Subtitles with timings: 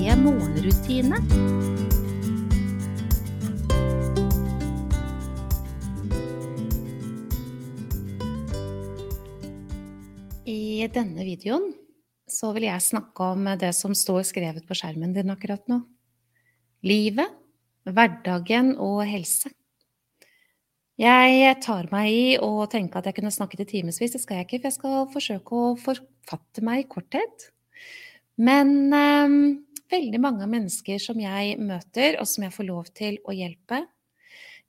[0.00, 1.18] morgenrutine.
[10.48, 11.70] I denne videoen
[12.30, 15.82] så vil jeg snakke om det som står skrevet på skjermen din akkurat nå.
[16.86, 17.28] Livet,
[17.84, 19.52] hverdagen og helse.
[21.00, 24.12] Jeg tar meg i å tenke at jeg kunne snakket i timevis.
[24.12, 27.50] Det skal jeg ikke, for jeg skal forsøke å forfatte meg i korthet.
[28.40, 29.36] Men um,
[29.90, 33.84] veldig mange mennesker som jeg møter, og som jeg får lov til å hjelpe,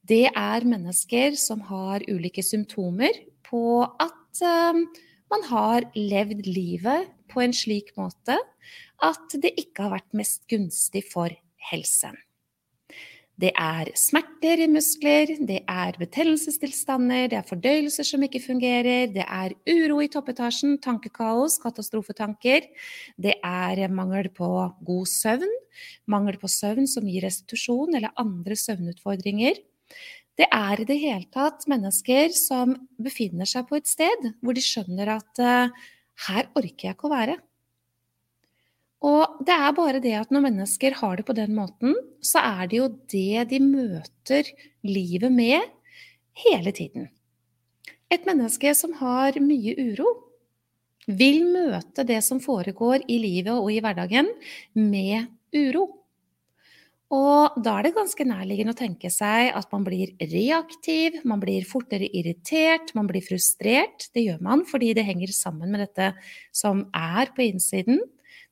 [0.01, 4.87] det er mennesker som har ulike symptomer på at um,
[5.31, 8.39] man har levd livet på en slik måte
[9.01, 11.33] at det ikke har vært mest gunstig for
[11.69, 12.17] helsen.
[13.41, 19.25] Det er smerter i muskler, det er betennelsestilstander, det er fordøyelser som ikke fungerer, det
[19.25, 22.67] er uro i toppetasjen, tankekaos, katastrofetanker.
[23.17, 24.51] Det er mangel på
[24.85, 25.57] god søvn,
[26.05, 29.57] mangel på søvn som gir restitusjon eller andre søvnutfordringer.
[30.37, 34.63] Det er i det hele tatt mennesker som befinner seg på et sted hvor de
[34.63, 35.89] skjønner at uh,
[36.29, 37.41] her orker jeg ikke å være.
[39.01, 42.67] Og det er bare det at når mennesker har det på den måten, så er
[42.69, 44.51] det jo det de møter
[44.85, 45.65] livet med
[46.45, 47.09] hele tiden.
[48.11, 50.11] Et menneske som har mye uro,
[51.09, 54.29] vil møte det som foregår i livet og i hverdagen,
[54.77, 55.87] med uro.
[57.11, 61.65] Og da er det ganske nærliggende å tenke seg at man blir reaktiv, man blir
[61.67, 64.07] fortere irritert, man blir frustrert.
[64.13, 66.13] Det gjør man fordi det henger sammen med dette
[66.55, 67.99] som er på innsiden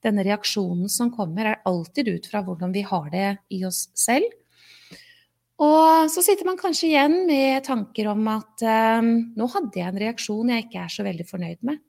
[0.06, 4.30] denne reaksjonen som kommer, er alltid ut fra hvordan vi har det i oss selv.
[5.60, 10.02] Og så sitter man kanskje igjen med tanker om at um, nå hadde jeg en
[10.06, 11.82] reaksjon jeg ikke er så veldig fornøyd med.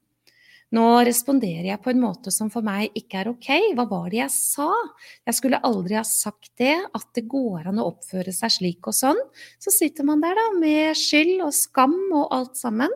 [0.74, 3.48] Nå responderer jeg på en måte som for meg ikke er ok.
[3.74, 4.68] Hva var det jeg sa?
[5.26, 8.94] Jeg skulle aldri ha sagt det, at det går an å oppføre seg slik og
[8.94, 9.18] sånn.
[9.58, 12.94] Så sitter man der da med skyld og skam og alt sammen,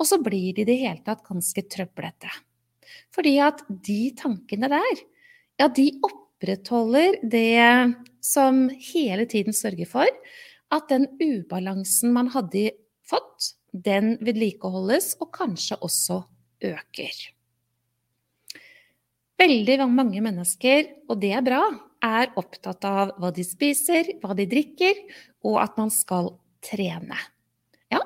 [0.00, 2.32] og så blir det i det hele tatt ganske trøblete.
[3.12, 5.02] Fordi at de tankene der,
[5.60, 10.22] ja, de opprettholder det som hele tiden sørger for
[10.72, 12.70] at den ubalansen man hadde
[13.08, 16.22] fått, den vedlikeholdes og kanskje også
[16.64, 17.22] øker.
[19.42, 21.62] Veldig mange mennesker, og det er bra,
[22.02, 25.00] er opptatt av hva de spiser, hva de drikker,
[25.48, 26.30] og at man skal
[26.62, 27.18] trene.
[27.90, 28.02] Ja,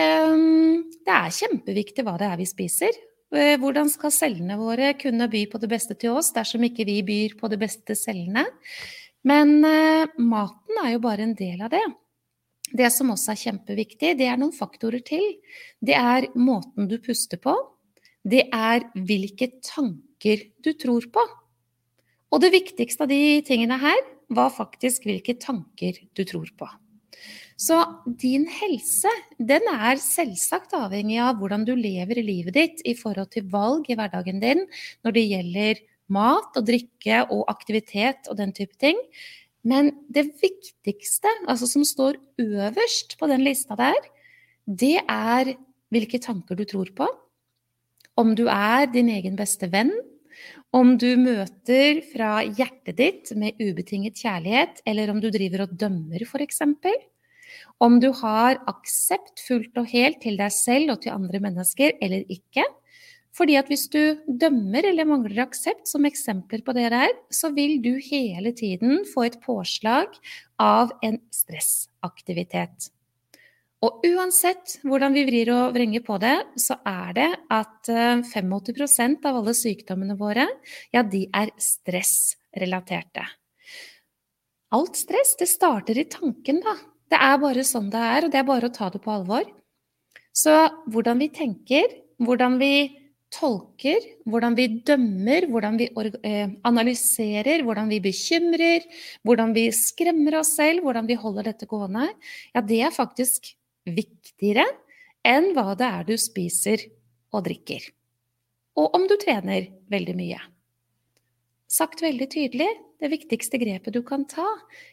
[0.00, 2.96] ehm, det er kjempeviktig hva det er vi spiser,
[3.32, 7.36] hvordan skal cellene våre kunne by på det beste til oss dersom ikke vi byr
[7.40, 8.46] på det beste til cellene?
[9.26, 11.84] Men eh, maten er jo bare en del av det.
[12.76, 15.24] Det som også er kjempeviktig, det er noen faktorer til.
[15.82, 17.54] Det er måten du puster på.
[18.26, 21.22] Det er hvilke tanker du tror på.
[22.34, 23.98] Og det viktigste av de tingene her
[24.34, 26.68] var faktisk hvilke tanker du tror på.
[27.56, 27.78] Så
[28.20, 33.30] din helse, den er selvsagt avhengig av hvordan du lever i livet ditt i forhold
[33.32, 34.66] til valg i hverdagen din
[35.06, 35.80] når det gjelder
[36.12, 39.00] mat og drikke og aktivitet og den type ting.
[39.66, 43.96] Men det viktigste, altså som står øverst på den lista der,
[44.66, 45.56] det er
[45.90, 47.08] hvilke tanker du tror på.
[48.20, 49.94] Om du er din egen beste venn.
[50.76, 56.20] Om du møter fra hjertet ditt med ubetinget kjærlighet, eller om du driver og dømmer,
[56.26, 56.60] f.eks.
[57.82, 62.24] Om du har aksept fullt og helt til deg selv og til andre mennesker eller
[62.32, 62.64] ikke.
[63.36, 67.82] Fordi at hvis du dømmer eller mangler aksept, som eksempler på det der, så vil
[67.84, 70.16] du hele tiden få et påslag
[70.62, 72.88] av en stressaktivitet.
[73.84, 77.90] Og uansett hvordan vi vrir og vrenger på det, så er det at
[78.24, 78.54] 85
[79.04, 80.48] eh, av alle sykdommene våre,
[80.96, 83.26] ja, de er stressrelaterte.
[84.74, 86.72] Alt stress, det starter i tanken, da.
[87.10, 89.46] Det er bare sånn det er, og det er bare å ta det på alvor.
[90.36, 90.52] Så
[90.92, 91.92] hvordan vi tenker,
[92.22, 92.72] hvordan vi
[93.32, 95.88] tolker, hvordan vi dømmer, hvordan vi
[96.26, 98.86] eh, analyserer, hvordan vi bekymrer,
[99.26, 102.08] hvordan vi skremmer oss selv, hvordan vi holder dette gående,
[102.54, 103.52] ja, det er faktisk
[103.86, 104.66] viktigere
[105.26, 106.86] enn hva det er du spiser
[107.34, 107.82] og drikker.
[108.76, 110.40] Og om du trener veldig mye.
[111.66, 112.68] Sagt veldig tydelig,
[113.00, 114.46] det viktigste grepet du kan ta,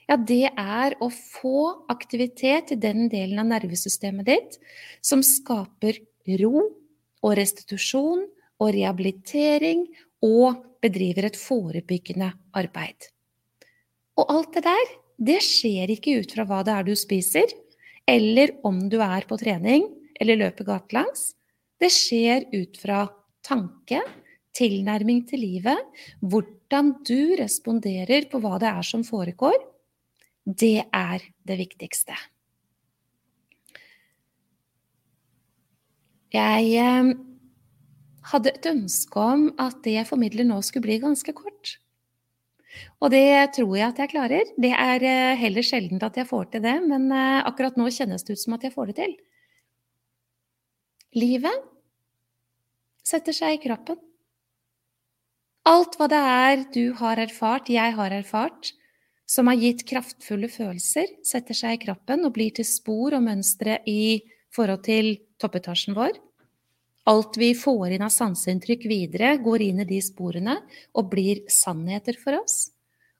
[0.09, 4.57] ja, det er å få aktivitet i den delen av nervesystemet ditt
[5.05, 6.01] som skaper
[6.41, 6.65] ro
[7.23, 8.25] og restitusjon
[8.59, 9.85] og rehabilitering
[10.23, 13.09] og bedriver et forebyggende arbeid.
[14.19, 17.47] Og alt det der, det skjer ikke ut fra hva det er du spiser,
[18.09, 19.87] eller om du er på trening
[20.19, 21.31] eller løper gatelangs.
[21.79, 23.05] Det skjer ut fra
[23.43, 24.01] tanke,
[24.53, 25.79] tilnærming til livet,
[26.21, 26.62] hvordan
[27.05, 29.59] du responderer på hva det er som foregår,
[30.43, 32.15] det er det viktigste.
[36.33, 37.13] Jeg eh,
[38.31, 41.77] hadde et ønske om at det jeg formidler nå, skulle bli ganske kort.
[43.03, 44.49] Og det tror jeg at jeg klarer.
[44.57, 48.25] Det er eh, heller sjelden at jeg får til det, men eh, akkurat nå kjennes
[48.25, 49.13] det ut som at jeg får det til.
[51.21, 51.69] Livet
[53.05, 53.99] setter seg i kroppen.
[55.63, 58.73] Alt hva det er du har erfart, jeg har erfart,
[59.23, 63.77] som har gitt kraftfulle følelser, setter seg i kroppen og blir til spor og mønstre
[63.87, 64.19] i
[64.53, 66.19] forhold til toppetasjen vår.
[67.07, 70.57] Alt vi får inn av sanseinntrykk videre, går inn i de sporene
[70.95, 72.69] og blir sannheter for oss.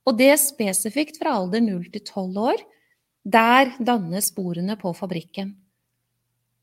[0.04, 2.64] Og det spesifikt fra alder 0 til 12 år.
[3.24, 5.56] Der danner sporene på fabrikken.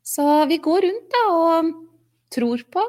[0.05, 1.76] Så vi går rundt da og
[2.33, 2.85] tror på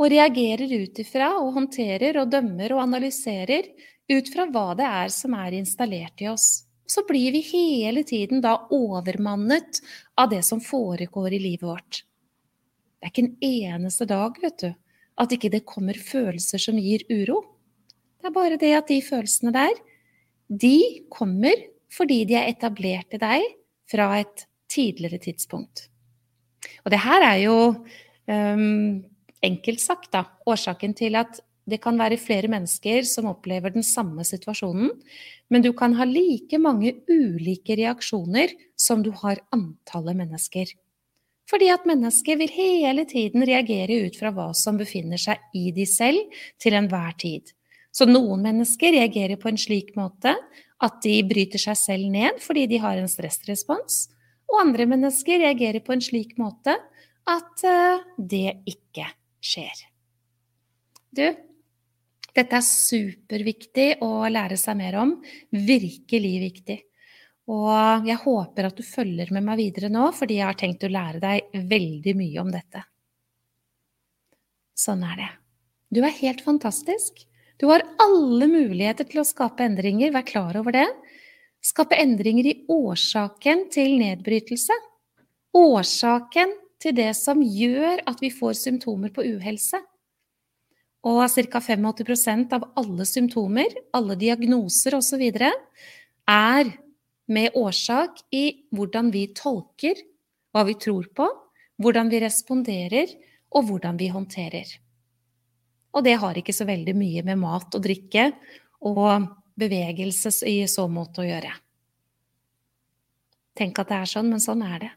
[0.00, 3.68] og reagerer ut ifra og håndterer og dømmer og analyserer
[4.10, 6.64] ut fra hva det er som er installert i oss.
[6.86, 9.80] Så blir vi hele tiden da overmannet
[10.20, 12.02] av det som foregår i livet vårt.
[12.98, 14.70] Det er ikke en eneste dag, vet du,
[15.20, 17.40] at ikke det kommer følelser som gir uro.
[18.20, 19.74] Det er bare det at de følelsene der,
[20.48, 23.44] de kommer fordi de er etablert i deg
[23.90, 25.88] fra et tidligere tidspunkt.
[26.84, 27.56] Og det her er jo
[28.26, 29.04] um,
[29.44, 34.24] enkelt sagt, da, årsaken til at det kan være flere mennesker som opplever den samme
[34.26, 34.90] situasjonen,
[35.48, 40.74] men du kan ha like mange ulike reaksjoner som du har antallet mennesker.
[41.48, 45.84] Fordi at mennesker vil hele tiden reagere ut fra hva som befinner seg i de
[45.88, 47.52] selv til enhver tid.
[47.94, 50.34] Så noen mennesker reagerer på en slik måte
[50.84, 54.08] at de bryter seg selv ned fordi de har en stressrespons,
[54.50, 56.76] og andre mennesker reagerer på en slik måte
[57.24, 59.06] at eh, det ikke
[59.44, 59.84] skjer.
[61.14, 61.26] Du,
[62.34, 65.14] dette er superviktig å lære seg mer om.
[65.54, 66.78] Virkelig viktig.
[67.54, 70.90] Og jeg håper at du følger med meg videre nå, fordi jeg har tenkt å
[70.90, 72.82] lære deg veldig mye om dette.
[74.74, 75.30] Sånn er det.
[75.94, 77.22] Du er helt fantastisk.
[77.60, 80.88] Du har alle muligheter til å skape endringer, vær klar over det.
[81.64, 84.74] Skape endringer i årsaken til nedbrytelse.
[85.54, 86.50] Årsaken
[86.84, 89.80] til det som gjør at vi får symptomer på uhelse.
[91.04, 91.60] Og ca.
[91.60, 95.24] 85% av alle symptomer, alle diagnoser osv.
[95.24, 96.70] er
[97.26, 100.00] med årsak i hvordan vi tolker
[100.54, 101.26] hva vi tror på,
[101.82, 103.12] hvordan vi responderer,
[103.54, 104.66] og hvordan vi håndterer.
[105.94, 108.32] Og det har ikke så veldig mye med mat og drikke
[108.86, 109.28] og
[109.58, 111.52] bevegelse i så måte å gjøre.
[113.54, 114.90] Tenk at det er sånn, men sånn er det.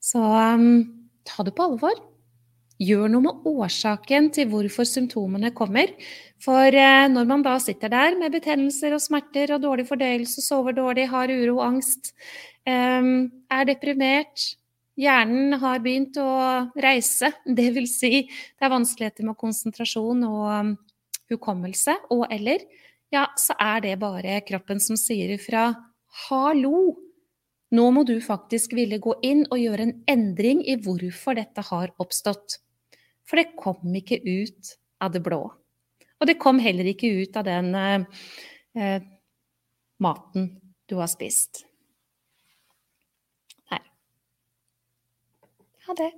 [0.00, 0.97] Så um,
[1.28, 1.98] ta det på alvor.
[2.78, 5.90] Gjør noe med årsaken til hvorfor symptomene kommer.
[6.42, 10.76] For eh, når man da sitter der med betennelser og smerter og dårlig fordøyelse, sover
[10.76, 12.12] dårlig, har uro og angst,
[12.68, 13.02] eh,
[13.50, 14.52] er deprimert,
[14.98, 16.30] hjernen har begynt å
[16.78, 20.72] reise, vil si det er vanskeligheter med konsentrasjon og um,
[21.32, 22.64] hukommelse, og eller,
[23.14, 25.70] ja, så er det bare kroppen som sier ifra
[26.28, 27.07] 'hallo'.
[27.74, 31.92] Nå må du faktisk ville gå inn og gjøre en endring i hvorfor dette har
[32.00, 32.60] oppstått.
[33.28, 35.42] For det kom ikke ut av det blå.
[36.18, 38.22] Og det kom heller ikke ut av den eh,
[38.78, 39.02] eh,
[40.00, 40.48] maten
[40.88, 41.66] du har spist.
[43.68, 43.82] Nei.
[45.86, 46.10] Ha det.